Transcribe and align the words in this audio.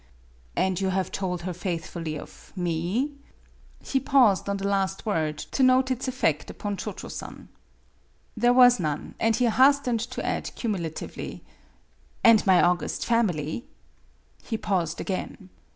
"And 0.55 0.81
you 0.81 0.89
have 0.89 1.11
told 1.11 1.43
her 1.43 1.53
faithfully 1.53 2.17
of 2.17 2.51
me?" 2.55 3.11
He 3.83 3.99
paused 3.99 4.49
on 4.49 4.57
the 4.57 4.67
last 4.67 5.05
word 5.05 5.37
to 5.37 5.61
note 5.61 5.91
its 5.91 6.07
effect 6.07 6.49
upon 6.49 6.75
Cho 6.75 6.93
Cho 6.93 7.07
San. 7.07 7.49
There 8.35 8.51
was 8.51 8.79
none, 8.79 9.13
and 9.19 9.35
he 9.35 9.45
hastened 9.45 9.99
to 9.99 10.25
add 10.25 10.55
cumulatively," 10.55 11.43
And 12.23 12.43
my 12.47 12.63
august 12.63 13.05
family?" 13.05 13.67
He 14.49 14.57
paused 14.57 14.99
again. 14.99 15.51